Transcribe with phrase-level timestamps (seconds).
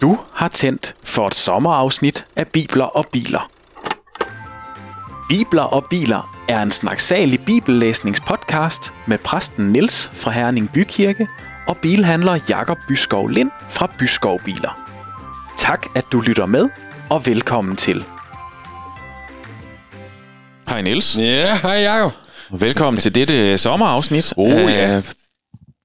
[0.00, 3.50] Du har tændt for et sommerafsnit af Bibler og Biler.
[5.28, 11.28] Bibler og Biler er en snaksalig bibellæsningspodcast med præsten Niels fra Herning Bykirke
[11.66, 14.82] og bilhandler Jakob Byskov Lind fra Byskov Biler.
[15.58, 16.68] Tak, at du lytter med,
[17.10, 18.04] og velkommen til.
[20.68, 22.12] Hej Niels, Ja, hej Jacob.
[22.50, 25.02] og velkommen til dette sommerafsnit Oh, af ja.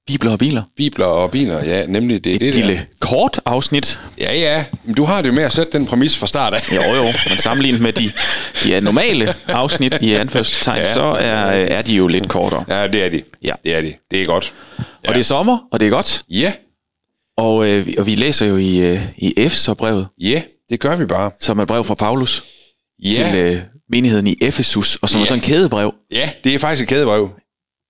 [0.08, 0.64] Bibler og Biler.
[0.78, 2.42] Bibler og biler, ja, nemlig det.
[2.42, 2.60] det Et der.
[2.60, 6.28] lille kort afsnit Ja, ja, men du har det med at sætte den præmis fra
[6.28, 6.76] start af.
[6.76, 8.12] Jo, jo, men sammenlignet med de,
[8.64, 12.66] de normale afsnit i anførselstegn, Ja, så er, er de jo lidt kortere.
[12.70, 13.22] Ja, det er de.
[13.44, 13.54] Ja.
[13.64, 13.94] Det er de.
[14.12, 14.54] Det er godt.
[15.08, 16.24] Og det er sommer, og det er godt.
[16.30, 16.54] Ja,
[17.38, 21.06] Og, øh, vi- og vi læser jo i, øh, i Efeserbrevet, ja, det gør vi
[21.06, 21.32] bare.
[21.40, 22.44] som er et brev fra Paulus
[23.04, 23.58] Ja, til øh,
[23.92, 25.26] menigheden i Efesus, og som er Ja.
[25.26, 27.30] sådan en kædebrev, ja det er faktisk et kædebrev.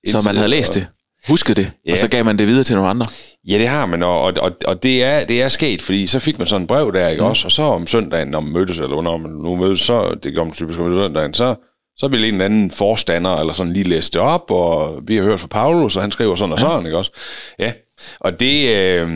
[0.08, 0.88] så man havde læst det,
[1.28, 1.92] husket det, Ja.
[1.92, 3.06] og så gav man det videre til nogle andre.
[3.48, 6.38] Ja, det har man, og, og, og, det, er, det er sket, fordi så fik
[6.40, 7.30] man sådan et brev der, ikke mm.
[7.30, 7.48] også?
[7.48, 10.44] Og så om søndagen, når man mødtes, eller når man nu mødtes, så, det gør
[10.44, 11.56] man typisk om søndagen, så,
[11.98, 15.24] så ville en eller anden forstander, eller sådan lige læse det op, og vi har
[15.24, 17.12] hørt fra Paulus, og han skriver sådan og sådan, ikke også?
[17.60, 17.72] Ja,
[18.20, 19.12] og det, øh,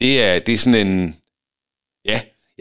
[0.00, 1.12] det, er, det er sådan en, ja,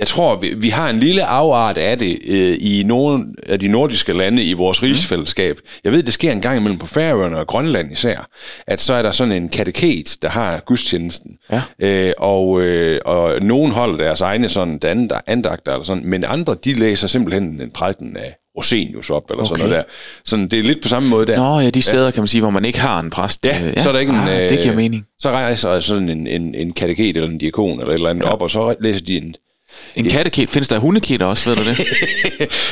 [0.01, 3.67] jeg tror, vi, vi har en lille afart af det øh, i nogle af de
[3.67, 5.59] nordiske lande i vores rigsfællesskab.
[5.83, 8.27] Jeg ved, det sker en gang imellem på Færøerne og Grønland især,
[8.67, 11.31] at så er der sådan en kateket, der har gudstjenesten.
[11.51, 11.61] Ja.
[11.79, 16.55] Øh, og, øh, og nogen holder deres egne sådan and- andagter eller sådan, men andre,
[16.65, 19.49] de læser simpelthen en prædiken af Rosenius op, eller okay.
[19.49, 19.91] sådan noget der.
[20.25, 21.37] Sådan, det er lidt på samme måde der.
[21.37, 23.45] Nå ja, de steder kan man sige, hvor man ikke har en præst.
[23.45, 24.19] Ja, øh, så er der ikke en...
[24.19, 25.03] ah, det giver mening.
[25.19, 28.29] Så rejser sådan en, en, en kateket eller en diakon eller et eller andet ja.
[28.29, 29.35] op, og så læser de en...
[29.95, 31.79] En kateket, findes der hundekit også, ved du det?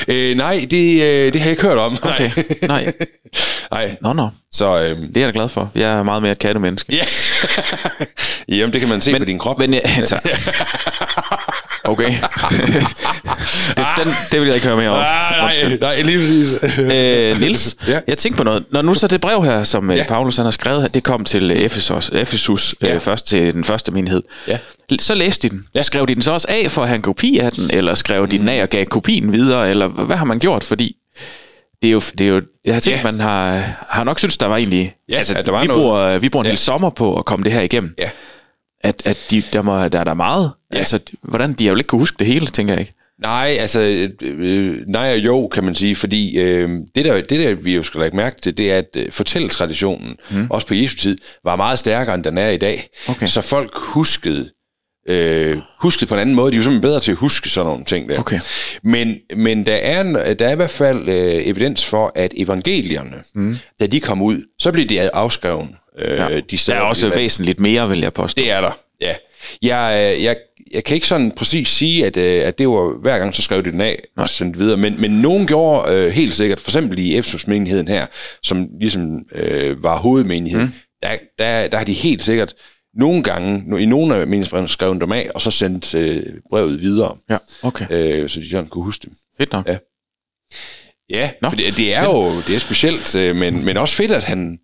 [0.14, 1.98] øh, nej, det, øh, det har jeg ikke hørt om.
[2.04, 2.30] Okay,
[2.62, 2.94] nej.
[3.72, 4.30] Nej, Nå, nå.
[4.52, 4.80] så...
[4.80, 5.72] Øh, Det er jeg da glad for.
[5.76, 6.96] Jeg er meget mere et kattemenneske.
[6.96, 7.04] ja.
[8.58, 9.60] Jamen, det kan man se men, på din krop.
[9.60, 9.80] Men ja,
[11.90, 12.12] okay.
[13.78, 15.04] det, den, det vil jeg ikke høre mere om.
[15.08, 15.80] Ah, Undskyld.
[15.80, 16.80] nej, nej, lige præcis.
[16.80, 17.94] Øh, Nils, Ja.
[17.94, 18.00] ja.
[18.08, 18.64] jeg tænkte på noget.
[18.72, 19.98] Når nu så det brev her, som ja.
[19.98, 20.04] Ja.
[20.08, 22.88] Paulus han har skrevet, det kom til Efesus, Efesus ja.
[22.88, 22.94] Ja.
[22.96, 24.22] øh, først til den første menighed.
[24.48, 24.58] Ja.
[25.00, 25.66] Så læste de den.
[25.74, 25.80] Ja.
[25.80, 25.84] Ja.
[25.84, 28.28] Skrev de den så også af for at have en kopi af den, eller skrev
[28.28, 30.64] de den af og gav kopien videre, eller hvad har man gjort?
[30.64, 30.96] Fordi
[31.82, 33.08] det er jo, det er jo jeg har tænkt, ja.
[33.08, 33.12] Ja.
[33.12, 34.94] man har, har nok synes, der var egentlig...
[35.14, 35.82] altså, Ja, der var vi, noget.
[35.82, 36.52] bruger, vi bruger en Ja.
[36.52, 37.94] hel sommer på at komme det her igennem.
[37.98, 38.10] Ja.
[38.82, 40.52] At, at de, der, må, der er der meget.
[40.74, 40.78] Ja.
[40.78, 42.94] Altså, hvordan de har jo ikke kunne huske det hele, tænker jeg ikke.
[43.22, 47.54] Nej, altså, øh, nej og jo, kan man sige, fordi øh, det, der, det der,
[47.54, 50.48] vi jo skal lægge mærke til, det er, at øh, fortælletraditionen, mm.
[50.50, 52.90] også på Jesu tid, var meget stærkere, end den er i dag.
[53.10, 53.28] Okay.
[53.28, 54.50] Så folk huskede,
[55.10, 56.52] øh, huskede på en anden måde.
[56.52, 58.20] De er jo simpelthen bedre til at huske sådan nogle ting der.
[58.20, 58.40] Okay.
[58.84, 63.56] Men, men der, er, der er i hvert fald øh, evidens for, at evangelierne, mm.
[63.80, 65.68] da de kom ud, så blev de afskrevet.
[65.98, 66.40] Øh, Ja.
[66.40, 68.42] de Der er også de væsentligt mere, vil jeg påstå.
[68.42, 69.16] det er der, ja.
[69.62, 70.38] Jeg, øh, jeg,
[70.72, 73.66] jeg kan ikke sådan præcis sige, at, øh, at det var hver gang, så skrev
[73.66, 77.00] de den af og sendte videre, men, men nogen gjorde øh, helt sikkert, for eksempel
[77.00, 78.06] i Efesus-menigheden her,
[78.44, 80.74] som ligesom øh, var hovedmenigheden, mm.
[81.04, 82.54] der, der, der har de helt sikkert
[82.94, 87.18] nogle gange, i nogle af menighedsbrevene, skrevet dem af, og så sendt øh, brevet videre,
[87.30, 87.86] Ja, okay.
[87.92, 89.14] øh, så de sådan kunne huske dem.
[89.38, 89.68] Fedt nok.
[89.68, 89.78] Ja.
[91.10, 94.12] Ja, Nå, for det, det er jo det er specielt, øh, men, men også fedt,
[94.12, 94.60] at han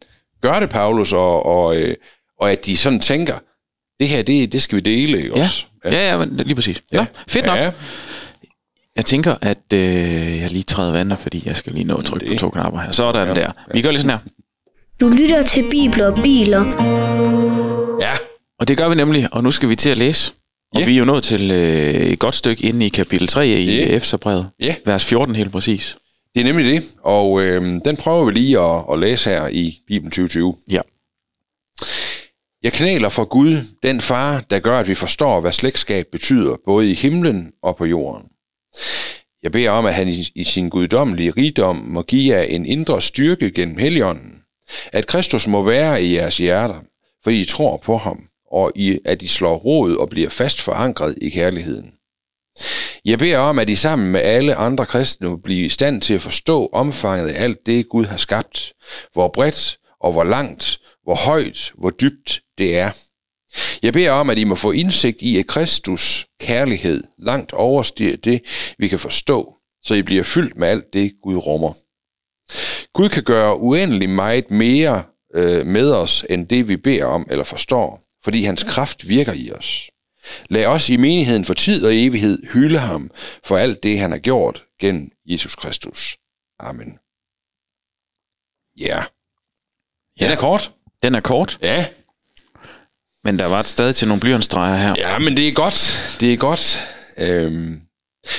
[0.47, 1.95] gør det, Paulus, og, og, øh,
[2.41, 3.33] og at de sådan tænker,
[3.99, 5.41] det her, det, det skal vi dele, ikke Ja.
[5.43, 5.65] også?
[5.85, 6.83] Ja, ja, men lige præcis.
[6.91, 6.97] Ja.
[6.97, 7.57] Nå, fedt nok.
[7.57, 7.71] Ja,
[8.95, 12.25] Jeg tænker, at øh, jeg lige træder vandet, fordi jeg skal lige nå at trykke
[12.25, 12.91] på Det- to knapper her.
[12.91, 13.33] Sådan ja.
[13.33, 13.51] der.
[13.73, 14.25] Vi gør lige sådan her.
[14.99, 16.65] Du lytter til Bibler og Biler.
[18.01, 18.11] ja,
[18.59, 20.33] Og det gør vi nemlig, og nu skal vi til at læse.
[20.73, 20.85] Og Ja.
[20.85, 23.85] vi er jo nået til øh, et godt stykke inde i kapitel 3 i Ja.
[23.95, 24.49] Efeserbrevet.
[24.59, 24.75] Ja.
[24.85, 25.97] Vers 14 helt præcis.
[26.35, 29.79] Det er nemlig det, og øh, den prøver vi lige at, at læse her i
[29.87, 30.55] Bibelen 2020.
[30.71, 30.81] Ja.
[32.63, 33.53] Jeg knæler for Gud,
[33.83, 37.85] den far, der gør, at vi forstår, hvad slægtskab betyder, både i himlen og på
[37.85, 38.29] jorden.
[39.43, 43.01] Jeg beder om, at han i, i sin guddommelige rigdom må give jer en indre
[43.01, 44.41] styrke gennem Helligånden.
[44.91, 46.81] At Kristus må være i jeres hjerter,
[47.23, 51.15] for I tror på ham, og I, at I slår rod og bliver fast forankret
[51.21, 51.91] i kærligheden.
[53.05, 56.21] Jeg beder om, at I sammen med alle andre kristne bliver i stand til at
[56.21, 58.73] forstå omfanget af alt det, Gud har skabt.
[59.13, 62.91] Hvor bredt og hvor langt, hvor højt, hvor dybt det er.
[63.83, 68.41] Jeg beder om, at I må få indsigt i, at Kristus kærlighed langt overstiger det,
[68.77, 71.73] vi kan forstå, så I bliver fyldt med alt det, Gud rummer.
[72.93, 75.03] Gud kan gøre uendelig meget mere
[75.35, 79.51] øh, med os, end det vi beder om eller forstår, fordi hans kraft virker i
[79.51, 79.89] os.
[80.49, 83.11] Lad os i menigheden for tid og evighed hylde ham
[83.43, 86.17] for alt det, han har gjort gennem Jesus Kristus.
[86.59, 86.97] Amen.
[88.77, 89.03] Ja.
[90.19, 90.71] Den er kort.
[91.03, 91.85] Den er kort, Ja.
[93.23, 94.95] Men der var stadig til nogle blyantstreger her.
[94.97, 96.17] Ja, men det er godt.
[96.21, 96.83] Det er godt.
[97.17, 97.81] Øhm,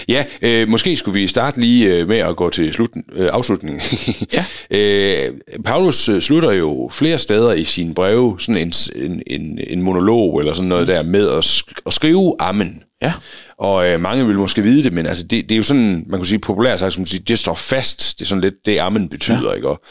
[0.08, 3.80] ja, øh, måske skulle vi starte lige øh, med at gå til sluten, øh, afslutningen.
[4.32, 4.44] Ja.
[4.70, 5.32] øh,
[5.64, 10.38] Paulus øh, slutter jo flere steder i sine breve sådan en, en, en, en monolog
[10.40, 12.82] eller sådan noget der med at, sk- at skrive amen.
[13.02, 13.12] Ja.
[13.58, 16.20] Og øh, mange vil måske vide det, men altså, det, det er jo sådan, man
[16.20, 18.18] kan sige populært sagt, som man siger, det står fast.
[18.18, 19.54] Det er sådan lidt det, amen betyder, ja.
[19.54, 19.68] ikke?
[19.68, 19.82] Og,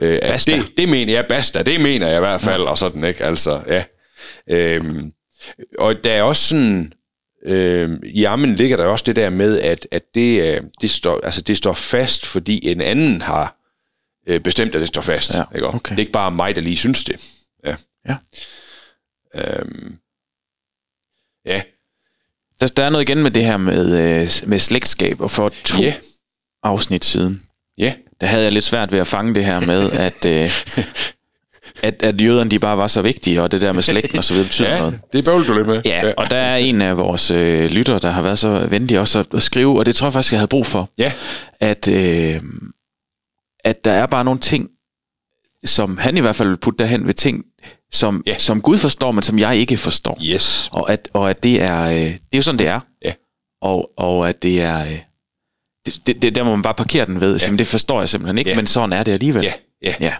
[0.00, 0.52] øh, Basta.
[0.52, 2.68] Det, det mener jeg, basta, det mener jeg i hvert fald, ja.
[2.70, 3.24] og sådan, ikke?
[3.24, 3.84] Altså, ja.
[4.50, 5.10] Øhm,
[5.78, 6.92] og der er også sådan,
[7.46, 11.20] øh, i ammen ligger der også det der med, at, at det, øh, det, står,
[11.24, 13.56] altså, det står fast, fordi en anden har
[14.26, 15.34] øh, bestemt, at det står fast.
[15.34, 15.66] Ja, ikke?
[15.66, 15.90] okay.
[15.90, 17.30] Det er ikke bare mig, der lige synes det.
[17.64, 17.76] Ja.
[18.08, 18.16] Ja.
[19.34, 19.96] Øhm,
[21.46, 21.62] ja.
[22.60, 25.82] Der, der er noget igen med det her med, øh, med slægtskab, og for to
[25.82, 25.94] Ja.
[26.62, 27.42] afsnit siden,
[27.78, 27.94] Ja.
[28.20, 30.50] der havde jeg lidt svært ved at fange det her med, at, øh,
[31.82, 34.32] at, at jøderne de bare var så vigtige, og det der med slægten og så
[34.34, 35.00] videre betyder Ja, noget.
[35.12, 35.82] det bøvler du lidt med.
[35.84, 39.18] Ja, og der er en af vores øh, lyttere, der har været så venlig også
[39.20, 41.12] at, at skrive, og det tror jeg faktisk, jeg havde brug for, Ja.
[41.60, 42.40] at, øh,
[43.64, 44.68] at der er bare nogle ting,
[45.64, 47.44] som han i hvert fald vil putte derhen ved ting,
[47.92, 48.32] som, Ja.
[48.32, 48.38] ja.
[48.38, 50.18] som Gud forstår, men som jeg ikke forstår.
[50.34, 50.68] Yes.
[50.72, 52.80] Og at, og at det er, øh, det er jo sådan, det er.
[53.04, 53.12] Ja.
[53.62, 54.98] Og, og at det er, øh,
[55.86, 57.40] det, det, det, der må man bare parkere den ved.
[57.48, 57.56] Ja.
[57.56, 58.54] det forstår jeg simpelthen ikke, Ja.
[58.54, 58.58] ja.
[58.60, 59.42] men sådan er det alligevel.
[59.44, 59.52] Ja,
[59.82, 59.94] ja.
[60.00, 60.14] ja.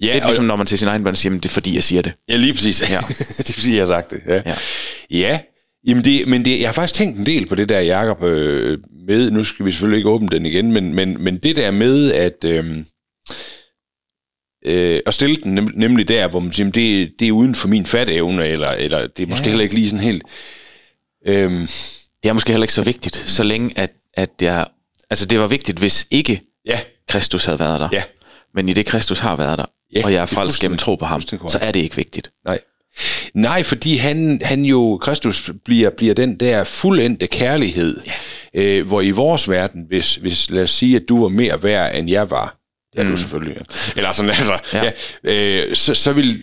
[0.00, 1.82] Ja, Lidt ligesom når man til sin egen børn siger, "Jamen, det er fordi, jeg
[1.82, 2.12] siger det.
[2.28, 2.80] Ja, lige præcis.
[2.90, 2.98] Ja.
[3.38, 4.20] Det er fordi, jeg har sagt det.
[4.26, 4.42] Ja.
[4.46, 4.54] Ja.
[5.10, 5.40] ja.
[5.86, 8.78] Jamen det, men det, jeg har faktisk tænkt en del på det der, Jacob, øh,
[9.06, 12.12] med, nu skal vi selvfølgelig ikke åbne den igen, men, men, men det der med,
[12.12, 12.76] at øh,
[14.66, 17.54] øh, at stille den nem, nemlig der, hvor man siger, "Men det, det er uden
[17.54, 19.48] for min fatteevne, eller, eller det er måske Ja.
[19.50, 20.22] heller ikke lige sådan helt...
[21.26, 21.50] Øh,
[22.22, 24.66] Det er måske heller ikke så vigtigt, så længe at, at jeg...
[25.10, 26.78] Altså, det var vigtigt, hvis ikke ja,
[27.08, 27.88] Kristus havde været der.
[27.92, 28.02] ja,
[28.54, 31.04] Men i det, Kristus har været der, Ja, og jeg er frelst gennem tro på
[31.04, 32.30] ham, så er det ikke vigtigt.
[32.44, 32.58] nej.
[33.34, 38.00] Nej, fordi han, han jo, Kristus bliver, bliver den der fuldendte kærlighed,
[38.54, 38.62] ja.
[38.62, 41.96] øh, hvor i vores verden, hvis, hvis lad os sige, at du var mere værd,
[41.96, 42.60] end jeg var,
[42.92, 43.10] det er mm.
[43.10, 43.62] du selvfølgelig, ja.
[43.96, 44.90] eller sådan, altså, ja.
[45.24, 45.66] Ja.
[45.68, 46.42] Øh, så, så vil,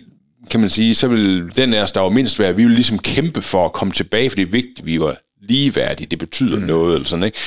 [0.50, 2.98] kan man sige, så vil den af os, der var mindst værd, vi vil ligesom
[2.98, 6.62] kæmpe for at komme tilbage, for det er vigtigt, vi var ligeværdige, det betyder mm.
[6.62, 7.38] noget, eller sådan, ikke?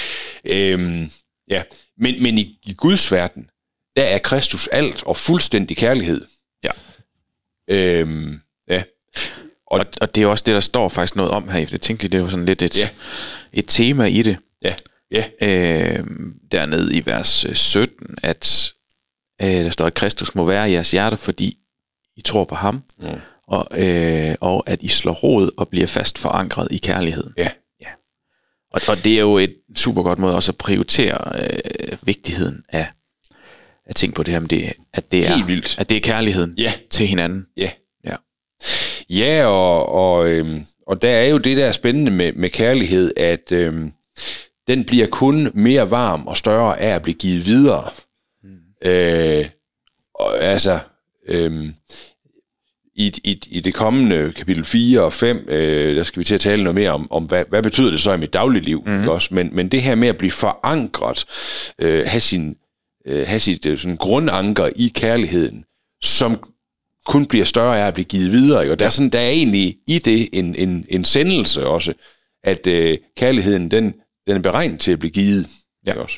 [0.74, 1.10] Øhm,
[1.50, 1.62] ja,
[1.98, 3.46] men, men i, i Guds verden,
[3.96, 6.26] der er Kristus alt og fuldstændig kærlighed.
[6.64, 6.70] Ja.
[7.70, 8.84] Øhm, ja.
[9.68, 11.60] Og, Og, og det er også det, der står faktisk noget om her.
[11.60, 12.90] Jeg tænkte lige, det var sådan lidt et, Ja.
[13.54, 13.60] ja.
[13.60, 14.38] et tema i det.
[14.64, 14.76] ja,
[15.12, 16.06] ja, øh,
[16.52, 18.74] dernede i vers øh, 17, at
[19.42, 21.58] øh, der står, at Kristus må være i jeres hjerte, fordi
[22.18, 23.08] I tror på ham, Mm.
[23.48, 27.34] og, øh, og at I slår rod og bliver fast forankret i kærligheden.
[27.38, 27.50] ja,
[28.74, 32.88] Og, og det er jo et super godt måde også at prioritere øh, vigtigheden af,
[33.88, 35.80] af ting på det her, men det, at, det er, vildt.
[35.80, 36.72] at det er kærligheden Ja.
[36.90, 37.46] til hinanden.
[37.58, 37.70] ja.
[38.06, 38.16] Ja.
[39.10, 43.14] Ja, og, og, øhm, og der er jo det, der er spændende med, med kærlighed,
[43.18, 43.92] at øhm,
[44.68, 47.90] den bliver kun mere varm og større af at blive givet videre.
[48.44, 48.50] Mm.
[48.86, 49.46] Øh,
[50.16, 50.80] og, altså,
[51.28, 51.74] øhm,
[52.96, 56.42] i, i, i det kommende kapitel 4 og 5, øh, der skal vi til at
[56.42, 58.84] tale noget mere om, om hvad, hvad betyder det så i mit dagligliv.
[58.86, 59.00] Mm.
[59.00, 59.34] Ikke også?
[59.34, 61.26] Men, men det her med at blive forankret,
[61.80, 62.56] øh, have, sin,
[63.08, 65.66] øh, have sit øh, sådan grundanker i kærligheden,
[66.02, 66.44] som
[67.06, 68.62] kun bliver større af at blive givet videre.
[68.62, 68.74] Ikke?
[68.74, 71.94] Og der, er sådan, der er egentlig i det en, en, en sendelse også,
[72.44, 73.94] at øh, kærligheden, den,
[74.28, 75.48] den er beregnet til at blive givet.
[75.86, 75.92] Ja.
[75.92, 76.18] Ikke også?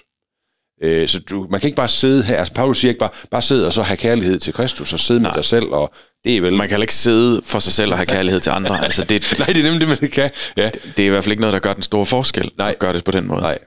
[0.84, 3.42] Øh, så du, man kan ikke bare sidde her, altså Paulus siger ikke bare, bare
[3.42, 5.32] sidde og så have kærlighed til Kristus og sidde Nej.
[5.32, 6.54] med dig selv, og det er vel...
[6.54, 8.80] Man kan ikke sidde for sig selv og have kærlighed til andre.
[8.86, 10.32] Altså det, Nej, det er nemlig det, man kan.
[10.58, 10.70] Ja.
[10.98, 12.70] det er i hvert fald ikke noget, der gør den store forskel, Nej.
[12.70, 13.42] at gøre det på den måde.
[13.42, 13.58] Nej.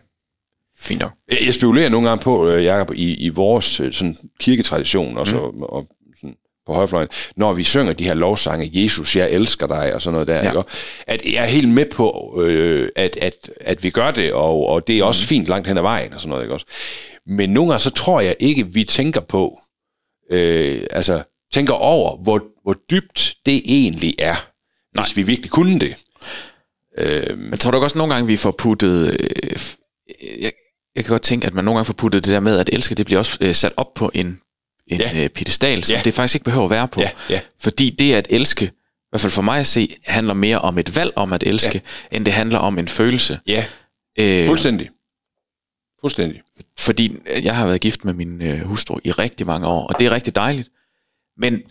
[0.79, 1.13] Fint nok.
[1.47, 5.63] Jeg spekulerer nogle gange på, øh, Jacob, i, i vores øh, sådan, kirketradition også, mm.
[5.63, 5.87] og, og
[6.21, 10.13] sådan, på højfløjen, når vi synger de her lovsange, Jesus, jeg elsker dig, og sådan
[10.13, 10.51] noget der, ja.
[10.51, 10.63] Ikke?
[11.07, 14.87] at jeg er helt med på, øh, at, at, at vi gør det, og, og
[14.87, 15.29] det er også mm.
[15.29, 16.67] fint langt hen ad vejen, og sådan noget, ikke også?
[17.27, 19.59] Men nogle gange, så tror jeg ikke, vi tænker på,
[20.31, 24.35] øh, altså, tænker over, hvor, hvor dybt det egentlig er,
[24.95, 25.05] Nej.
[25.05, 25.95] hvis vi virkelig kunne det.
[26.99, 29.17] Øh, Men tror du også nogle gange, vi får puttet...
[29.21, 29.57] Øh,
[30.41, 30.53] jeg,
[30.97, 32.95] jeg kan godt tænke, at man nogle gange får puttet det der med, at elske,
[32.95, 34.41] det bliver også øh, sat op på en,
[34.87, 35.25] en Ja.
[35.25, 36.03] øh, pedestal, som Ja.
[36.05, 37.01] det faktisk ikke behøver at være på.
[37.01, 37.41] Ja, ja.
[37.61, 38.71] Fordi det at elske, i
[39.11, 42.17] hvert fald for mig at se, handler mere om et valg om at elske, ja.
[42.17, 43.39] end det handler om en følelse.
[43.47, 43.65] ja,
[44.19, 44.89] Øh, fuldstændig.
[46.01, 46.43] Fuldstændig.
[46.79, 50.07] fordi jeg har været gift med min øh, hustru i rigtig mange år, og det
[50.07, 50.69] er rigtig dejligt.
[51.39, 51.63] Men,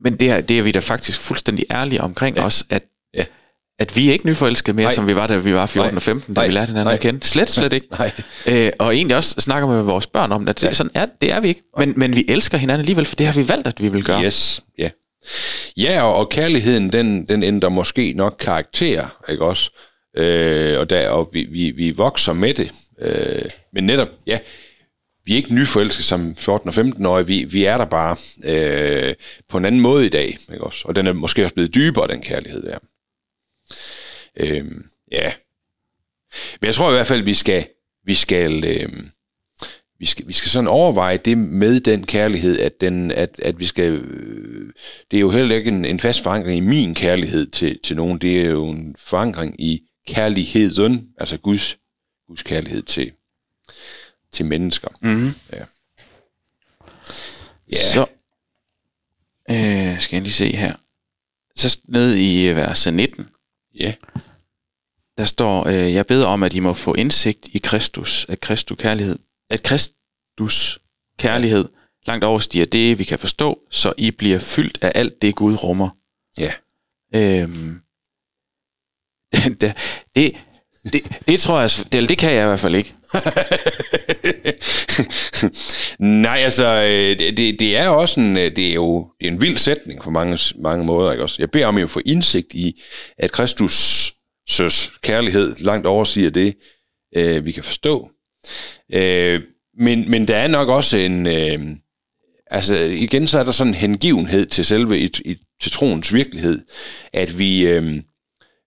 [0.00, 2.44] men det, er, det er vi da faktisk fuldstændig ærlige omkring ja.
[2.44, 2.82] os, at,
[3.14, 3.24] Ja.
[3.78, 4.94] At vi er ikke nyforelskede mere, Nej.
[4.94, 5.96] Som vi var, da vi var 14 Nej.
[5.96, 6.48] og 15, da Nej.
[6.48, 6.94] vi lærte hinanden Nej.
[6.94, 7.26] at kende.
[7.26, 7.86] Slet, slet ikke.
[7.98, 8.10] Nej.
[8.48, 10.68] Øh, og egentlig også snakker med vores børn om, at Ja.
[10.68, 10.74] ja.
[10.74, 11.62] sådan er, det er vi ikke.
[11.78, 14.24] Men, men vi elsker hinanden alligevel, for det har vi valgt, at vi vil gøre.
[14.24, 14.88] Yes, ja.
[15.76, 19.70] Ja, og, og kærligheden, den, den ændrer måske nok karakter, ikke også?
[20.16, 22.70] Øh, og der, og vi, vi, vi vokser med det.
[23.02, 24.38] Øh, men netop, ja,
[25.24, 29.14] vi er ikke nyforelskede som 14- og 15-årige, vi, vi er der bare øh,
[29.48, 30.84] på en anden måde i dag, ikke også?
[30.88, 32.78] Og den er måske også blevet dybere, den kærlighed der.
[34.36, 34.64] Øh,
[35.12, 35.32] ja.
[36.60, 37.66] Men jeg tror i hvert fald, vi skal,
[38.04, 39.06] vi skal, øh,
[39.98, 43.66] vi skal, vi skal sådan overveje det med den kærlighed, at, den, at, at vi
[43.66, 44.72] skal, øh,
[45.10, 48.18] det er jo heller ikke en, en fast forankring i min kærlighed til, til nogen,
[48.18, 51.78] det er jo en forankring i kærligheden, altså Guds,
[52.26, 53.12] Guds kærlighed til,
[54.32, 54.88] til mennesker.
[55.00, 55.34] Mm-hmm.
[55.52, 55.64] Ja.
[57.72, 57.76] Ja.
[57.76, 58.06] Så
[59.50, 60.74] øh, skal jeg lige se her.
[61.56, 63.26] Så ned i vers 19,
[63.74, 63.94] Ja,
[65.18, 68.78] der står, øh, jeg beder om, at I må få indsigt i Kristus, at Kristus
[68.78, 69.18] kærlighed,
[69.50, 70.78] at Kristus
[71.18, 71.68] kærlighed
[72.06, 75.90] langt overstiger det, vi kan forstå, så I bliver fyldt af alt det, Gud rummer.
[76.38, 76.52] ja.
[77.14, 77.80] Øhm,
[80.16, 80.36] det,
[80.84, 82.94] det, det, tror jeg, altså, det, det kan jeg i hvert fald ikke.
[86.22, 89.40] Nej, altså, øh, det, det, er også en, øh, det er jo det er en
[89.40, 91.36] vild sætning på mange, mange måder, ikke også?
[91.38, 92.82] Jeg beder om, at få indsigt i,
[93.18, 94.12] at Kristus
[94.48, 96.54] søs kærlighed langt oversiger det,
[97.16, 98.10] øh, vi kan forstå.
[98.92, 99.40] Øh,
[99.78, 101.76] men, men der er nok også en, øh,
[102.50, 106.64] altså igen så er der sådan en hengivenhed til selve, i, i, til troens virkelighed,
[107.12, 108.02] at vi, øh,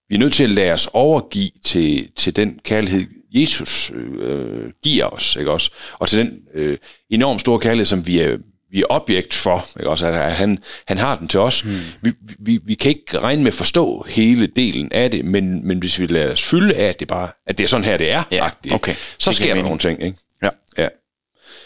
[0.08, 5.04] vi er nødt til at lade os overgive til, til den kærlighed, Jesus øh, giver
[5.06, 5.70] os, ikke også?
[5.92, 6.78] Og til den øh,
[7.10, 8.36] enormt store kærlighed, som vi er,
[8.70, 10.06] vi er objekt for, ikke også?
[10.06, 11.64] At han, han har den til os.
[11.64, 11.70] Mm.
[12.02, 15.78] Vi, vi, vi kan ikke regne med at forstå hele delen af det, men, men
[15.78, 18.10] hvis vi lader os fylde af, at det, bare, at det er sådan her, det
[18.10, 18.94] er, Ja, agtigt, okay.
[19.18, 19.64] så Det sker der mening.
[19.66, 20.18] nogle ting, ikke?
[20.42, 20.48] Ja.
[20.78, 20.88] Ja.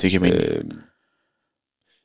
[0.03, 0.41] Det kan mening.
[0.43, 0.65] Øh,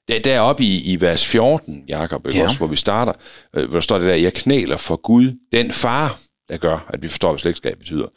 [0.08, 2.44] der, deroppe i, i vers 14, Jakob, Ja.
[2.44, 3.13] også, hvor vi starter,
[3.56, 7.02] øh, hvor der står det der, jeg knæler for Gud, den far, der gør, at
[7.04, 8.08] vi forstår, hvad slægtskab betyder.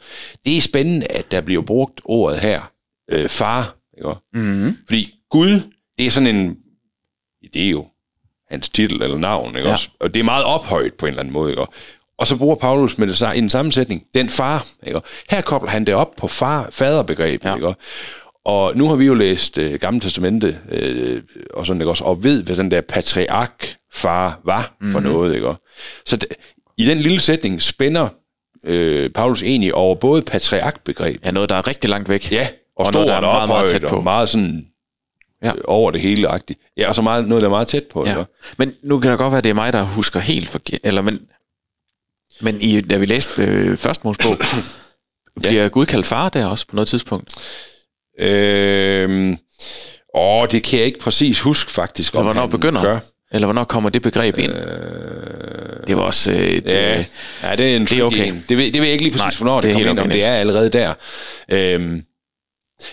[0.45, 2.71] Det er spændende, at der bliver brugt ordet her,
[3.11, 4.09] øh, far, ikke?
[4.33, 4.77] Mm-hmm.
[4.87, 5.59] Fordi Gud,
[5.97, 6.57] det er sådan en,
[7.53, 7.87] det er jo
[8.49, 9.73] hans titel eller navn, ikke Ja.
[9.73, 9.89] også?
[9.99, 11.65] Og det er meget ophøjet på en eller anden måde, ikke?
[12.17, 15.01] Og så bruger Paulus med det i en sammensætning, den far, ikke?
[15.29, 17.55] Her kobler han det op på far, faderbegrebet, Ja.
[17.55, 17.73] ikke?
[18.45, 22.03] Og nu har vi jo læst øh, Gamle Testamente, øh, og sådan, ikke også?
[22.03, 25.03] Og ved, hvad den der patriark far var for mm-hmm.
[25.11, 25.53] noget, ikke?
[26.05, 28.09] Så d- i den lille sætning spænder
[28.65, 32.31] øh, Paulus egentlig over både patriarkbegreb, Ja, noget, der er rigtig langt væk.
[32.31, 33.95] Ja, og, Og og noget, stort der er meget, meget tæt på.
[33.95, 34.65] og meget sådan
[35.43, 35.47] Ja.
[35.47, 35.53] ja.
[35.63, 36.59] over det hele agtigt.
[36.77, 38.05] Ja, og så meget, noget, der er meget tæt på.
[38.05, 38.17] Ja.
[38.17, 38.23] Ja.
[38.57, 40.79] Men nu kan det godt være, at det er mig, der husker helt forkert.
[40.83, 41.19] Eller, men,
[42.41, 44.37] men i, da vi læste øh, første Mosebog,
[45.41, 47.33] bliver Gud kaldt far der også på noget tidspunkt?
[48.19, 49.37] Øhm,
[50.15, 52.81] åh, det kan jeg ikke præcis huske faktisk, om hvornår han begynder?
[52.81, 52.99] gør.
[53.31, 54.51] Eller hvornår kommer det begreb ind?
[54.53, 56.31] Øh, Det var også...
[56.31, 57.05] Øh, det, ja,
[57.43, 58.27] ja, det er en det er okay.
[58.27, 58.45] en.
[58.49, 59.99] Det ved, det ved jeg ikke lige præcis, Nej, hvornår det det, er kommer ind,
[59.99, 60.93] om det er allerede der.
[61.51, 62.03] Øhm,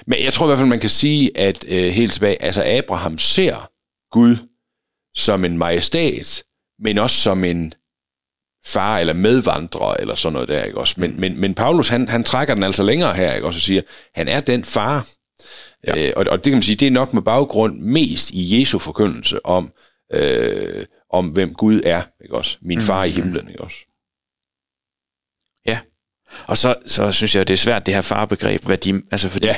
[0.07, 3.19] men jeg tror i hvert fald, man kan sige, at øh, helt tilbage, altså Abraham
[3.19, 3.71] ser
[4.12, 4.37] Gud
[5.14, 6.43] som en majestat,
[6.83, 7.73] men også som en
[8.66, 10.95] far eller medvandrer eller sådan noget der, ikke også?
[10.99, 13.59] Men, men, men Paulus, han, han trækker den altså længere her, ikke også?
[13.59, 13.83] Og siger,
[14.14, 15.07] han er den far.
[15.87, 15.97] Ja.
[16.09, 18.78] Øh, og, og det kan man sige, det er nok med baggrund mest i Jesu
[18.78, 19.73] forkyndelse om,
[20.13, 22.59] øh, om hvem Gud er, ikke også?
[22.63, 23.77] Min far i himlen, ikke også?
[25.67, 25.79] Ja.
[26.47, 28.65] Og så, så synes jeg, det er svært, det her farbegreb.
[28.65, 29.57] Hvad de, altså fordi ja.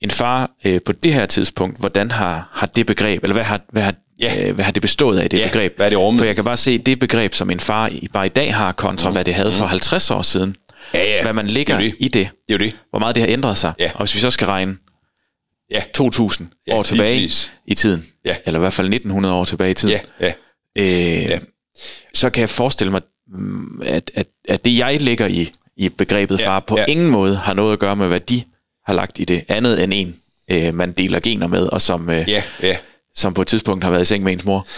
[0.00, 3.60] En far øh, på det her tidspunkt, hvordan har, har det begreb, eller hvad har,
[3.72, 4.48] hvad har, Ja.
[4.48, 5.76] øh, hvad har det bestået af, det Ja, begreb?
[5.76, 6.18] hvad er det rummet?
[6.20, 8.72] For jeg kan bare se, det begreb, som en far i, bare i dag har,
[8.72, 9.14] kontra mm.
[9.14, 10.56] hvad det havde for 50 år siden.
[10.94, 11.22] Ja, ja.
[11.22, 11.96] Hvad man ligger Det det.
[12.00, 12.12] i det.
[12.48, 12.82] Det er jo det.
[12.90, 13.72] Hvor meget det har ændret sig.
[13.78, 13.90] Ja.
[13.94, 14.76] Og hvis vi så skal regne
[15.70, 15.82] Ja.
[15.94, 17.50] 2000 Ja, år tilbage præcis.
[17.66, 18.36] i tiden, Ja.
[18.46, 20.32] eller i hvert fald 1900 år tilbage i tiden, Ja,
[20.78, 21.32] ja.
[21.32, 21.40] øh,
[22.14, 23.00] så kan jeg forestille mig,
[23.38, 26.84] mm, at, at, at det jeg lægger i, i begrebet Ja, far, på ja.
[26.88, 28.42] ingen måde har noget at gøre med, hvad de
[28.86, 30.16] har lagt i det, andet end en,
[30.50, 32.76] øh, man deler gener med, og som, øh, Ja, ja.
[33.16, 34.66] som på et tidspunkt har været i seng med ens mor.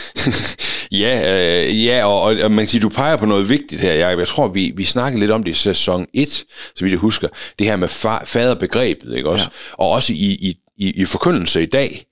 [0.92, 3.94] Ja, øh, ja og, og, og man kan sige, du peger på noget vigtigt her,
[3.94, 4.18] Jacob.
[4.18, 6.44] Jeg tror, vi, vi snakkede lidt om det i sæson 1, så
[6.80, 7.28] vidt jeg husker.
[7.58, 9.44] Det her med far, faderbegrebet, ikke også?
[9.44, 9.48] Ja.
[9.78, 9.84] Ja.
[9.84, 12.04] Og også i, i, i, i forkyndelse i dag.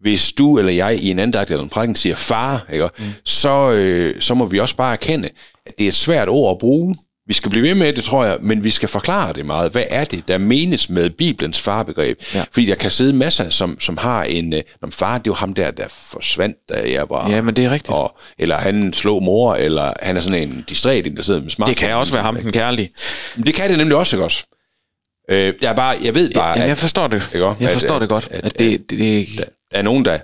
[0.00, 2.88] Hvis du eller jeg i en andagt eller en prædiken siger far, ikke?
[2.98, 3.04] Mm.
[3.24, 5.28] Så, øh, så må vi også bare erkende,
[5.66, 6.96] at det er et svært ord at bruge.
[7.28, 9.72] Vi skal blive ved med det, tror jeg, men vi skal forklare det meget.
[9.72, 12.18] Hvad er det, der menes med Bibelens farbegreb?
[12.34, 12.44] Ja.
[12.52, 14.52] Fordi der kan sidde masser, som, som har en...
[14.52, 17.30] Øh, "Nå, men far, det er jo ham der, der forsvandt, da jeg var...
[17.30, 17.90] Ja, men det er rigtigt.
[17.90, 21.74] Og, eller han slog mor, eller han er sådan en distræt, der sidder med smartphone.
[21.74, 22.90] Det kan også være ham, den kærlige.
[23.36, 24.44] Men Det kan det nemlig også, ikke også?
[25.30, 27.30] Øh, jeg, er bare, jeg ved bare, Jamen, at jeg forstår det.
[27.34, 27.46] Ikke?
[27.60, 28.28] Jeg forstår at- det godt.
[28.30, 29.26] at- At det, det, det,
[29.70, 30.18] der er nogen, der,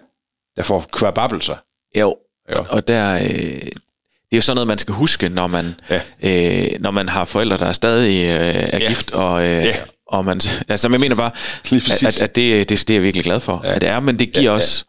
[0.56, 1.54] der får kvababelser.
[1.98, 2.16] jo,
[2.50, 2.58] Ja.
[2.58, 6.00] og der, øh, det er jo sådan noget, man skal huske, når man, Ja.
[6.22, 8.88] øh, når man har forældre, der er stadig øh, er Ja.
[8.88, 9.74] gift, og, øh, Ja.
[10.06, 11.30] og man, altså jeg mener bare,
[11.64, 13.74] at, at, at det, det, det er jeg virkelig glad for, Ja.
[13.74, 14.54] at det er, men det giver Ja, ja.
[14.54, 14.84] også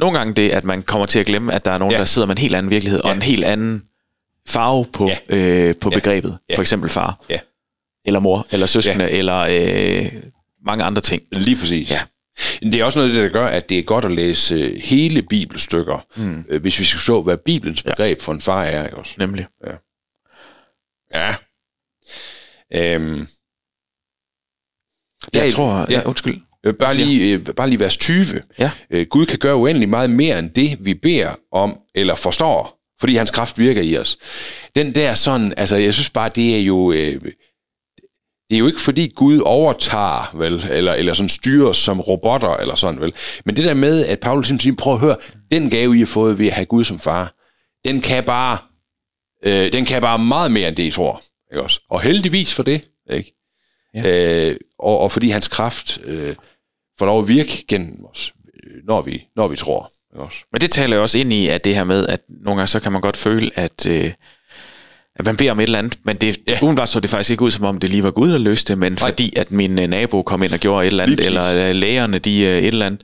[0.00, 1.98] nogle gange det, at man kommer til at glemme, at der er nogen, Ja.
[1.98, 3.14] der sidder med en helt anden virkelighed, og Ja.
[3.16, 3.82] en helt anden
[4.48, 5.36] farve på, Ja.
[5.36, 5.96] øh, på Ja.
[5.96, 6.56] begrebet, Ja.
[6.56, 7.38] for eksempel far, Ja.
[8.06, 10.12] Eller mor, eller søskende, eller øh,
[10.66, 11.22] mange andre ting.
[11.32, 11.90] Lige præcis.
[11.90, 12.00] Ja.
[12.62, 14.80] Det er også noget af det, der gør, at det er godt at læse øh,
[14.84, 16.58] hele bibelstykker, mm.
[16.60, 18.84] hvis vi skal forstå, hvad Bibelens begreb for en far er.
[18.84, 19.14] Ikke også?
[19.18, 19.46] Nemlig.
[21.14, 21.34] Ja.
[22.74, 23.26] Øhm,
[25.34, 25.84] Jeg Ja, tror, ja.
[25.90, 26.40] ja, undskyld.
[26.66, 28.16] øh, bare, lige, øh, bare lige vers 20.
[28.58, 28.70] Ja.
[28.90, 33.14] Øh, Gud kan gøre uendelig meget mere end det, vi beder om eller forstår, fordi
[33.14, 34.18] hans kraft virker i os.
[34.74, 36.92] Den der sådan, altså jeg synes bare, det er jo...
[36.92, 37.20] Øh,
[38.50, 42.74] det er jo ikke fordi Gud overtager, vel, eller, eller sådan styrer som robotter, eller
[42.74, 43.14] sådan, vel.
[43.44, 45.16] Men det der med, at Paulus simpelthen prøv at høre,
[45.50, 47.34] den gave, I har fået ved at have Gud som far,
[47.84, 48.58] den kan bare,
[49.44, 51.22] øh, den kan bare meget mere end det, I tror.
[51.52, 51.80] Ikke også?
[51.90, 53.34] Og heldigvis for det, ikke?
[53.94, 54.48] Ja.
[54.50, 56.36] Øh, og, og fordi hans kraft øh,
[56.98, 58.34] får lov at virke gennem os,
[58.64, 59.90] øh, når vi, når vi tror.
[60.12, 60.38] Ikke også?
[60.52, 62.80] Men det taler jo også ind i, at det her med, at nogle gange så
[62.80, 64.12] kan man godt føle, at, øh,
[65.18, 66.58] at man beder om et eller andet, men det, Ja.
[66.62, 68.78] udenbart så det faktisk ikke ud, som om det lige var Gud, der løste det,
[68.78, 68.98] men Nej.
[69.10, 72.18] fordi at min øh, nabo kom ind og gjorde et eller andet, eller øh, lægerne,
[72.18, 73.00] de øh, et eller andet.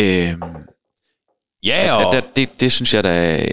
[0.00, 0.34] Øh,
[1.64, 3.44] Ja, at, at, det, det synes jeg da...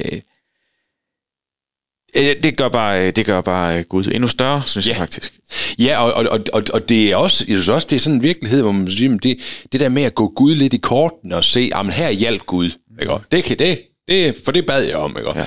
[2.15, 4.92] Det gør bare, det gør bare Gud endnu større, synes Ja.
[4.92, 5.34] jeg faktisk.
[5.80, 8.15] Ja, og, og, og, og, og det er også, jeg synes også, det er sådan
[8.18, 9.38] en virkelighed, hvor man siger, det,
[9.72, 12.70] det der med at gå Gud lidt i korten og se, jamen her hjalp Gud,
[13.01, 13.13] ikke?
[13.13, 13.25] også?
[13.32, 15.39] Det kan det, det, for det bad jeg om, ikke?
[15.39, 15.46] Ja.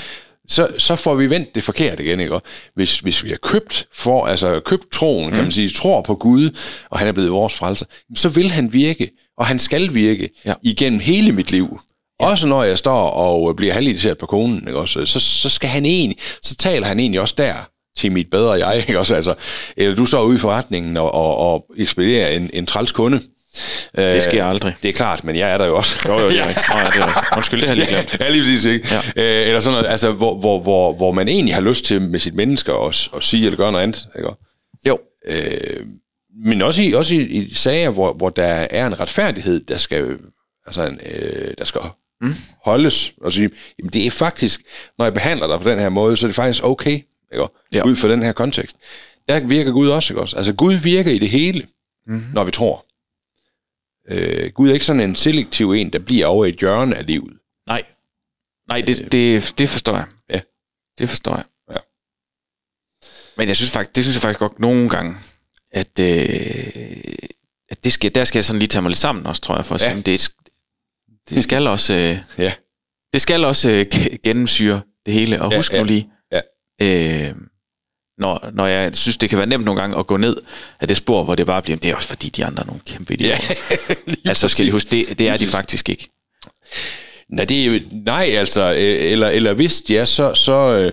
[0.48, 2.34] Så, så får vi vendt det forkert igen, ikke?
[2.34, 2.46] også?
[2.74, 6.50] Hvis, hvis vi har købt, for, altså købt troen, kan man sige, tror på Gud,
[6.90, 7.86] og han er blevet vores frelser,
[8.16, 10.54] så vil han virke, og han skal virke Ja.
[10.62, 11.78] igennem hele mit liv.
[12.20, 15.06] Også når jeg står og bliver halvirriteret på konen, ikke også?
[15.06, 17.54] Så, så skal han egentlig, så taler han egentlig også der
[17.96, 19.14] til mit bedre jeg, ikke også?
[19.14, 19.34] Altså,
[19.76, 23.20] eller du står ude i forretningen og, og, og ekspederer en, en træls kunde.
[23.96, 24.74] Det sker aldrig.
[24.82, 26.08] Det er klart, men jeg er der jo også.
[26.08, 26.68] Jo, jo, det er rigtigt.
[26.68, 27.36] Ja, det er rigtigt.
[27.36, 28.20] Undskyld, det har jeg lige glemt.
[28.20, 28.88] Ja, lige præcis, ikke?
[29.16, 29.40] Ja.
[29.40, 32.20] Øh, eller sådan noget, altså, hvor, hvor, hvor, hvor man egentlig har lyst til med
[32.20, 34.28] sit menneske at, at sige eller gøre noget andet, ikke?
[34.88, 34.98] Jo.
[35.26, 35.86] Øh,
[36.44, 40.16] men også i, også i, i sager, hvor, hvor der er en retfærdighed, der skal,
[40.66, 41.80] altså en, øh, der skal
[42.20, 42.34] mm.
[42.64, 44.60] holdes, og sige, jamen det er faktisk,
[44.98, 47.00] når jeg behandler dig på den her måde, så er det faktisk okay,
[47.32, 47.46] ikke?
[47.72, 47.82] Ja.
[47.84, 48.76] ud fra den her kontekst.
[49.28, 50.36] Der virker Gud også, ikke også?
[50.36, 51.66] Altså Gud virker i det hele,
[52.06, 52.24] mm.
[52.34, 52.84] når vi tror.
[54.10, 57.06] Øh, Gud er ikke sådan en selektiv en, der bliver over i et hjørne af
[57.06, 57.38] livet.
[57.66, 57.82] Nej.
[58.68, 60.06] Nej, det, det, det forstår jeg.
[60.30, 60.40] Ja.
[60.98, 61.44] Det forstår jeg.
[61.70, 61.76] Ja.
[63.36, 65.16] Men jeg synes faktisk, det synes jeg faktisk godt nogle gange,
[65.72, 67.14] at, øh,
[67.68, 69.66] at det skal, der skal jeg sådan lige tage mig lidt sammen også, tror jeg,
[69.66, 69.92] for at Ja.
[69.92, 70.32] sige, det,
[71.28, 72.52] det skal også, øh, Ja.
[73.12, 75.42] det skal også øh, ge- gennemsyre det hele.
[75.42, 76.40] Og Ja, husk ja, nu lige, ja.
[76.82, 77.34] øh,
[78.18, 80.36] når, når jeg synes, det kan være nemt nogle gange at gå ned
[80.80, 82.80] af det spor, hvor det bare bliver, det er også fordi, de andre er nogle
[82.86, 83.54] kæmpe idioter.
[84.06, 84.72] Lige altså skal præcis.
[84.74, 86.08] huske, det, det er de faktisk ikke.
[87.28, 90.92] Nej, det er, nej altså, øh, eller, eller hvis de er, så, så, øh,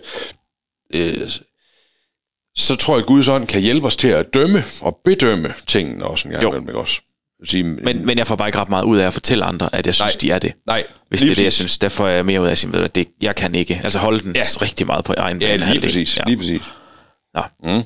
[0.94, 1.30] øh,
[2.56, 6.06] så tror jeg, at Guds ånd kan hjælpe os til at dømme og bedømme tingene
[6.06, 7.02] også en gang imellem, ikke også?
[7.46, 9.86] Sige, Men, men jeg får bare ikke ret meget ud af at fortælle andre, at
[9.86, 10.20] jeg synes, Nej.
[10.22, 10.54] de er det.
[10.68, 12.72] nej, Hvis det er det, jeg synes, der får jeg mere ud af at sige,
[12.72, 13.82] du, det, jeg kan ikke.
[13.84, 14.40] Altså holde den Ja.
[14.40, 14.62] ja.
[14.62, 15.88] rigtig meget på egen Ja, lige banehalvdel.
[15.88, 16.24] præcis, Ja.
[16.28, 16.62] lige præcis.
[17.36, 17.42] Nå.
[17.64, 17.84] Mm.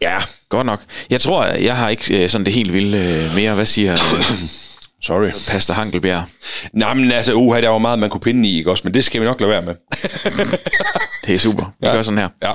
[0.00, 0.18] Ja,
[0.48, 0.80] Godt nok.
[1.10, 3.54] Jeg tror, jeg har ikke øh, sådan det helt vilde øh, mere.
[3.54, 3.98] Hvad siger øh,
[5.06, 5.52] sorry.
[5.52, 6.24] Pastor Hankelbjerg?
[6.72, 8.80] Nej, men altså, uha, der var meget, man kunne pinde i, ikke også?
[8.84, 9.74] Men det skal vi nok lade være med.
[11.26, 11.64] Det er super.
[11.64, 11.88] Vi Ja.
[11.88, 11.94] ja.
[11.94, 12.28] gør sådan her.
[12.42, 12.52] Ja.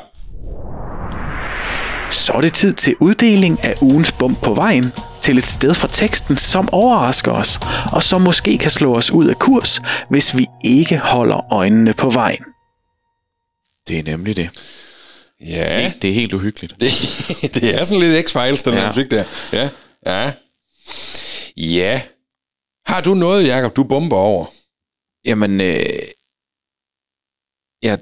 [2.11, 5.87] Så er det tid til uddeling af ugens bump på vejen til et sted fra
[5.91, 7.59] teksten, som overrasker os,
[7.91, 12.09] og som måske kan slå os ud af kurs, hvis vi ikke holder øjnene på
[12.09, 12.43] vejen.
[13.87, 14.49] Det er nemlig det.
[15.47, 16.73] Ja, Det er helt uhyggeligt.
[16.81, 16.91] det,
[17.53, 18.79] det er sådan lidt X-Files, den ja.
[18.81, 18.87] Ja.
[18.87, 19.23] musik der.
[19.53, 19.69] Ja,
[20.05, 20.33] ja.
[21.57, 22.01] Ja.
[22.85, 24.45] Har du noget, Jacob, du bomber over?
[25.25, 25.85] Jamen, øh,
[27.83, 27.97] ja,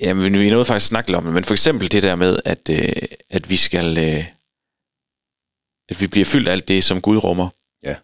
[0.00, 2.92] jamen, vi nåede faktisk snakke om det, men for eksempel det der med, at, øh,
[3.30, 4.24] at vi skal, øh,
[5.88, 7.48] at vi bliver fyldt af alt det, som Gud rummer.
[7.82, 7.96] Ja.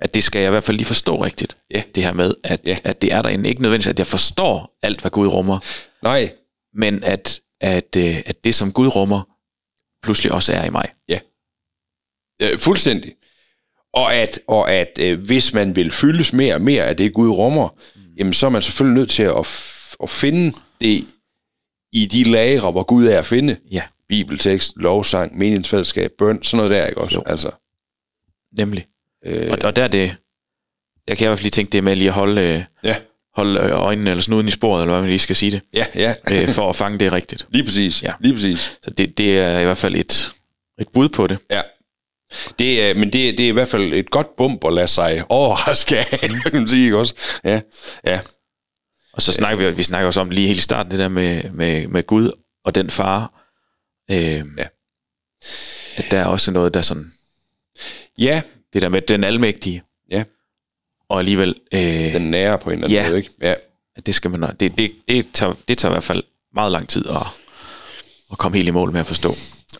[0.00, 1.56] At det skal jeg i hvert fald lige forstå rigtigt.
[1.74, 1.82] Ja.
[1.94, 2.78] Det her med, at, Ja.
[2.84, 3.48] at det er derinde.
[3.48, 5.58] Ikke nødvendigvis, at jeg forstår alt, hvad Gud rummer,
[6.02, 6.32] Nej.
[6.74, 9.22] Men at, at, øh, at det, som Gud rummer,
[10.02, 10.88] pludselig også er i mig.
[12.42, 13.14] Øh, fuldstændig.
[13.92, 17.28] Og at, og at øh, hvis man vil fyldes mere og mere af det, Gud
[17.30, 18.00] rummer, mm.
[18.16, 21.04] jamen så er man selvfølgelig nødt til at, f- at finde det
[21.92, 23.56] i de lagre, hvor Gud er at finde.
[23.70, 23.82] Ja.
[24.08, 27.16] Bibeltekst, lovsang, meningsfællesskab, bøn, sådan noget der, ikke også?
[27.16, 27.22] Jo.
[27.26, 27.50] Altså,
[28.58, 28.86] Nemlig.
[29.24, 30.16] øh, Og, og der er det,
[31.08, 32.96] der kan jeg i hvert fald lige tænke det med lige at holde, øh, ja.
[33.38, 35.86] Holde øh, øjnene eller snuden i sporet, eller hvad man lige skal sige det, Ja,
[35.94, 36.14] ja.
[36.32, 37.46] øh, for at fange det rigtigt.
[37.50, 38.02] Lige præcis.
[38.02, 38.12] Ja.
[38.20, 38.78] Lige præcis.
[38.82, 40.32] Så det, det er i hvert fald et,
[40.80, 41.38] et bud på det.
[41.50, 41.62] Ja.
[42.58, 45.22] Det er, men det, det er i hvert fald et godt bump at lade sig
[45.28, 46.04] overraske af,
[46.42, 47.14] kan man sige, ikke også?
[47.44, 47.60] Ja,
[48.04, 48.20] ja.
[49.12, 51.50] Og så snakker vi, vi snakker også om lige helt i starten, det der med,
[51.50, 52.30] med, med Gud
[52.64, 53.44] og den far.
[54.10, 54.66] Øh, Ja.
[55.96, 57.12] At der er også noget, der sådan,
[58.18, 60.24] Ja, det der med den almægtige, ja.
[61.10, 61.80] Og alligevel, øh,
[62.12, 63.08] Den nære på en eller anden Ja.
[63.08, 63.30] måde, ikke?
[63.42, 63.54] Ja.
[64.06, 66.22] det skal man, det, det, det, tager, det tager i hvert fald
[66.54, 67.26] meget lang tid at,
[68.32, 69.28] at komme helt i mål med at forstå.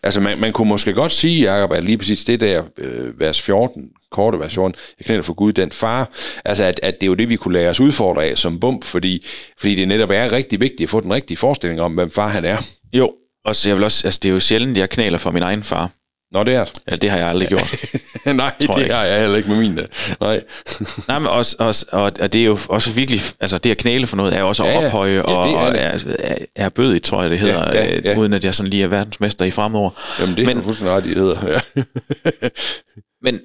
[0.03, 3.41] Altså, man, man kunne måske godt sige, Jacob, at lige præcis det der øh, vers
[3.41, 6.11] 14, korte vers 14, jeg knæler for Gud, den far,
[6.45, 8.85] altså, at, at det er jo det, vi kunne lade os udfordre af som bump,
[8.85, 9.27] fordi,
[9.59, 12.45] fordi det netop er rigtig vigtigt at få den rigtige forestilling om, hvem far han
[12.45, 12.57] er.
[12.93, 13.13] Jo,
[13.45, 15.63] og så jeg vil også, altså det er jo sjældent, jeg knæler for min egen
[15.63, 15.91] far.
[16.33, 16.73] Nå, det er det.
[16.87, 17.75] Altså, det har jeg aldrig gjort.
[18.27, 19.79] Nej, det jeg har jeg heller ikke med min.
[19.79, 19.85] øh,
[20.21, 20.41] Nej.
[21.09, 24.07] Nej, men også, også, og, og det er jo også virkelig, altså det at knæle
[24.07, 24.87] for noget, er også at Ja, ja.
[24.87, 28.01] ophøje Ja, og, er og er, er, er bødigt, tror jeg det hedder, Ja, ja,
[28.05, 28.13] ja.
[28.13, 29.91] øh, uden at jeg sådan lige er verdensmester i fremover.
[30.21, 31.51] Jamen, det er Men- fuldstændig ret det hedder.
[31.77, 31.83] Ja.
[33.25, 33.41] Men,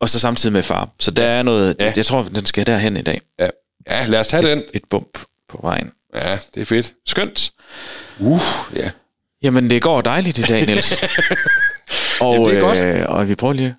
[0.00, 0.88] og så samtidig med far.
[1.00, 1.84] Så der er noget, Ja.
[1.86, 1.92] ja.
[1.96, 3.20] jeg tror, den skal derhen i dag.
[3.40, 3.48] ja.
[3.90, 4.62] ja, lad os tage den.
[4.74, 5.90] Et bump på vejen.
[6.14, 6.92] Ja, det er fedt.
[7.06, 7.50] Skønt.
[8.20, 8.40] Uh,
[8.76, 8.90] ja.
[9.42, 10.96] Jamen, det går dejligt i dag, Niels.
[12.20, 12.78] Og, Jamen, det er godt.
[12.78, 13.74] Øh, og vi prøver lige...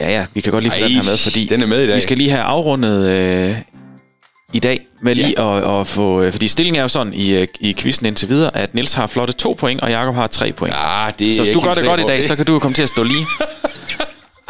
[0.00, 1.86] Ja, ja, vi kan godt lige få den her med, fordi den er med i
[1.86, 1.96] dag.
[1.96, 3.56] vi skal lige have afrundet øh,
[4.52, 6.22] i dag med lige at, at få...
[6.22, 9.06] Øh, fordi stillingen er jo sådan i, øh, i quizzen indtil videre, at Niels har
[9.06, 10.76] flotte to point, og Jakob har tre point.
[10.78, 12.26] Ah, det så hvis du gør det godt i dag, på.
[12.26, 13.26] så kan du jo komme til at stå lige.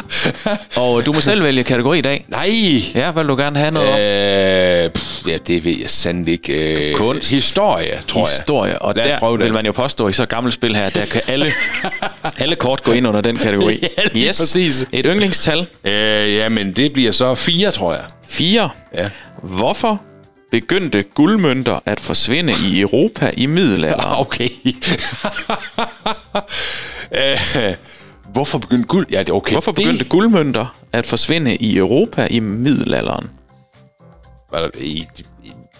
[0.81, 2.25] og du må selv vælge kategori i dag.
[2.27, 2.49] Nej!
[2.95, 3.99] Ja, hvad vil du gerne have noget om?
[3.99, 6.89] Øh, pff, ja, det ved jeg sandelig ikke.
[6.89, 7.31] Øh, Kunst.
[7.31, 8.29] Historie, tror jeg.
[8.29, 11.21] Historie, og Lad der vil man jo påstå i så gammelt spil her, der kan
[11.27, 11.51] alle,
[12.43, 13.79] alle kort gå ind under den kategori.
[13.97, 14.85] Ja, lige præcis.
[14.91, 15.67] Et yndlingstal.
[15.83, 15.93] Øh,
[16.35, 18.03] ja, men det bliver så fire, tror jeg.
[18.27, 18.69] 4.
[18.97, 19.09] Ja.
[19.43, 20.01] Hvorfor
[20.51, 24.17] begyndte guldmønter at forsvinde i Europa i middelalderen?
[24.27, 24.47] Okay.
[27.11, 27.73] øh,
[28.33, 29.07] hvorfor begyndte guld?
[29.11, 29.51] Ja, det er okay.
[29.51, 33.29] Hvorfor begyndte det, guldmønter at forsvinde i Europa i middelalderen?
[34.51, 34.69] Var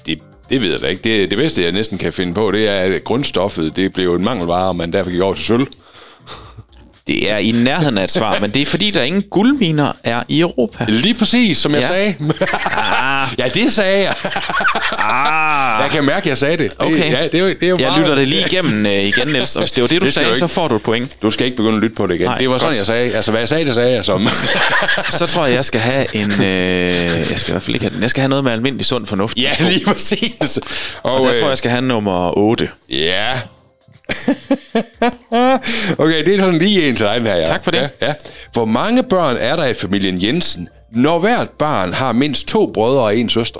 [0.06, 1.04] det, det ved jeg da ikke.
[1.04, 4.24] Det, det bedste, jeg næsten kan finde på, det er, at grundstoffet det blev en
[4.24, 5.68] mangelvare, og man derfor gik over til sølv.
[7.08, 10.24] Det er i nærheden af et svar, men det er fordi, der ingen guldminer er
[10.28, 10.86] i Europa.
[10.88, 11.88] Lige præcis, som jeg Ja.
[11.88, 12.16] sagde.
[12.78, 14.14] Ah, ja, det sagde jeg.
[14.98, 15.82] ah.
[15.84, 16.72] Jeg kan mærke, at jeg sagde det.
[16.72, 17.12] det Okay.
[17.12, 19.28] Ja, det er jo, det er jo Jeg meget- lytter det lige igennem øh, igen,
[19.28, 19.56] Niels.
[19.56, 20.40] Og hvis det var det, du Det sagde, ikke.
[20.40, 21.18] så får du et point.
[21.22, 22.24] Du skal ikke begynde at lytte på det igen.
[22.26, 22.78] Nej, Nej, det var sådan, godt.
[22.78, 23.16] jeg sagde.
[23.16, 24.28] Altså, hvad jeg sagde, det sagde jeg som.
[25.20, 26.32] Så tror jeg, jeg skal have en...
[26.44, 26.48] Øh,
[27.04, 28.02] jeg skal i hvert fald ikke have den.
[28.02, 29.38] Jeg skal have noget med almindelig sund fornuft.
[29.38, 30.60] ja, lige præcis.
[31.04, 32.70] Og, Og der øh, tror jeg, jeg skal have nummer 8.
[32.90, 33.34] Ja.
[36.04, 37.36] okay, det er sådan lige en til dig, den her.
[37.36, 37.46] Ja.
[37.46, 37.80] Tak for det.
[38.02, 38.14] Ja, ja.
[38.54, 43.02] Hvor mange børn er der i familien Jensen, når hvert barn har mindst to brødre
[43.04, 43.60] og en søster?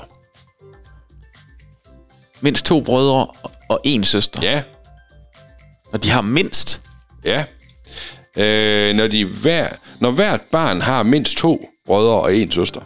[2.40, 3.26] Mindst to brødre
[3.68, 4.40] og en søster.
[4.42, 4.62] Ja,
[5.92, 6.82] Og de har mindst...
[7.24, 7.44] ja.
[8.36, 9.68] Øh, når, de hver,
[10.00, 12.80] når hvert barn har mindst to brødre og en søster.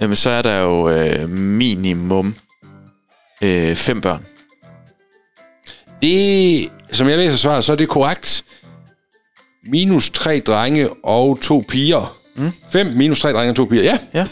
[0.00, 2.34] Jamen, så er der jo øh, minimum
[3.42, 4.26] øh, fem børn.
[6.02, 8.44] Det, som jeg læser svaret, så er det korrekt.
[9.66, 12.16] Minus tre drenge og to piger.
[12.34, 12.52] Mm.
[12.72, 13.82] Fem minus tre drenge og to piger.
[13.82, 14.24] Ja, Ja.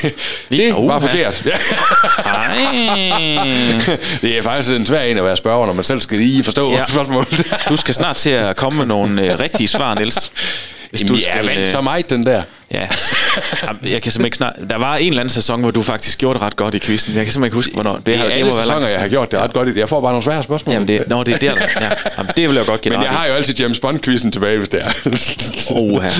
[0.50, 0.86] det Uha.
[0.86, 1.44] var forkert.
[4.22, 6.72] Det er faktisk en svær en at være spørger, når man selv skal lige forstå
[6.72, 6.84] ja.
[6.92, 7.54] spørgsmålet.
[7.68, 10.30] Du skal snart til at komme med nogle øh, rigtige svar, Niels.
[10.94, 12.42] Hvis Jamen, ja, men øh, så meget den der.
[12.72, 12.80] Ja.
[12.80, 12.88] Jeg
[14.02, 14.52] kan simpelthen ikke snart...
[14.70, 17.14] Der var en eller anden sæson, hvor du faktisk gjorde det ret godt i quizzen.
[17.16, 17.96] Jeg kan simpelthen ikke huske, hvornår.
[17.96, 19.78] Det, Det har, er alle må være sæsoner, jeg har gjort det ret godt i.
[19.78, 20.72] Jeg får bare nogle svære spørgsmål.
[20.72, 21.54] Jamen, det, nå, det er der.
[21.80, 21.90] Ja.
[22.18, 24.68] Jamen, det vil jeg godt give men jeg har jo altid James Bond-quizzen tilbage, hvis
[24.68, 24.90] det er.
[25.80, 26.10] Oha.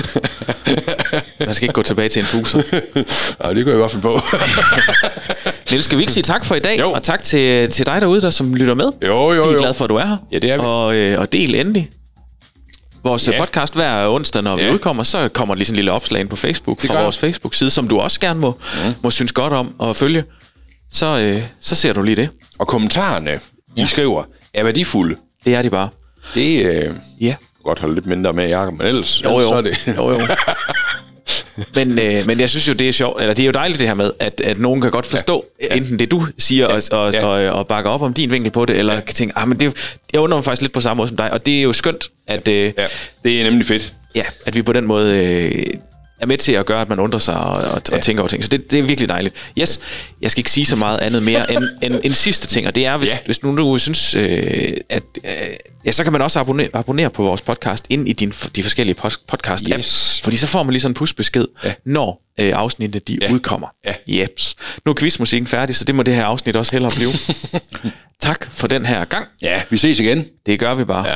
[1.45, 2.57] Man skal ikke gå tilbage til en fuser.
[3.43, 4.19] ja, det kunne jeg godt finde på.
[5.71, 6.79] Niels, skal vi ikke sige tak for i dag?
[6.79, 6.91] Jo.
[6.91, 8.91] Og tak til, til dig derude, der som lytter med.
[9.05, 9.55] Jo, jo, Vi er jo.
[9.59, 10.17] glade for, at du er her.
[10.31, 10.61] Ja, det er vi.
[10.65, 11.89] Og, øh, og del endelig
[13.05, 13.33] vores Ja.
[13.33, 13.39] ja.
[13.39, 14.73] podcast hver onsdag, når vi Ja.
[14.73, 15.03] udkommer.
[15.03, 17.87] Så kommer lige sådan en lille opslag ind på Facebook Det fra vores Facebook-side, som
[17.87, 18.51] du også gerne må,
[18.85, 18.93] mm.
[19.03, 20.23] må synes godt om at følge.
[20.91, 22.29] Så, øh, så ser du lige det.
[22.59, 23.39] Og kommentarerne,
[23.75, 25.15] I skriver, er værdifulde.
[25.45, 25.89] Det er de bare.
[26.33, 27.35] Det øh, Ja.
[27.63, 29.47] godt holde lidt mindre med, Jacob, men ellers, Jo, jo.
[29.47, 29.87] så er det...
[29.97, 30.19] jo, jo.
[31.75, 33.87] men, øh, men jeg synes jo, det er sjovt, eller det er jo dejligt det
[33.87, 35.75] her med, at, at nogen kan godt forstå ja.
[35.77, 36.75] enten det, du siger, ja.
[36.75, 37.25] og, og, Ja.
[37.25, 38.99] og, og bakke op om din vinkel på det, eller ja.
[38.99, 41.31] kan tænke, ah, men det, jeg undrer mig faktisk lidt på samme måde som dig,
[41.31, 42.85] og det er jo skønt, at, øh, Ja,
[43.23, 43.93] det er nemlig fedt.
[44.15, 45.65] ja, at vi på den måde øh,
[46.19, 47.95] er med til at gøre, at man undrer sig og, og, ja.
[47.95, 48.43] og tænker over ting.
[48.43, 49.35] Så det, det er virkelig dejligt.
[49.59, 49.79] Yes,
[50.21, 52.85] jeg skal ikke sige så meget andet mere end en, en sidste ting, og det
[52.85, 53.17] er, hvis, ja.
[53.25, 55.31] hvis nu du synes, øh, at øh,
[55.85, 58.95] ja, så kan man også abonnere, abonnere på vores podcast ind i din, de forskellige
[59.27, 60.21] podcast Yes.
[60.23, 61.73] fordi så får man lige sådan en push-besked, ja.
[61.85, 63.17] Når øh, afsnittene de.
[63.21, 63.33] Ja.
[63.33, 63.67] udkommer.
[63.85, 63.93] Ja.
[64.07, 64.55] Jeps.
[64.85, 67.09] Nu er quizmusikken færdig, så det må det her afsnit også hellere blive.
[68.21, 69.27] tak for den her gang.
[69.41, 70.25] Ja, vi ses igen.
[70.45, 71.07] Det gør vi bare.
[71.07, 71.15] Ja.